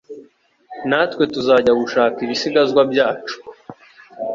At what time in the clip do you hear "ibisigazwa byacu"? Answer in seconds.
2.25-3.35